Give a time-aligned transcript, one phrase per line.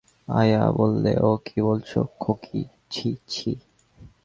[0.33, 1.91] আয়া বললে, ও কী বলছ
[2.19, 2.61] খোঁখী,
[2.89, 3.51] ছি ছি!